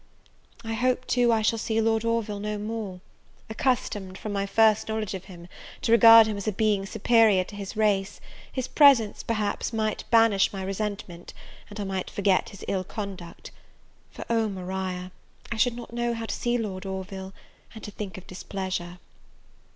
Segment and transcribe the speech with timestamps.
[0.63, 3.01] I hope, too, I shall see Lord Orville no more:
[3.51, 5.47] accustomed, from my first knowledge of him,
[5.83, 8.19] to regard him as a being superior to his race,
[8.51, 11.35] his presence, perhaps, might banish my resentment,
[11.69, 13.51] and I might forget his ill conduct;
[14.09, 15.11] for oh, Maria!
[15.51, 17.31] I should not know how to see Lord Orville
[17.75, 18.97] and to think of displeasure!